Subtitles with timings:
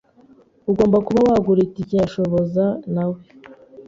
[0.71, 3.19] Ugomba kuba wagura itike ya Shoboza, nawe.